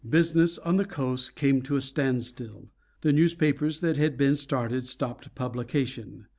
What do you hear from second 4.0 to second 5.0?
been started